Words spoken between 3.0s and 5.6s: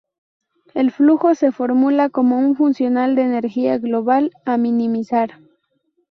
de energía global a minimizar.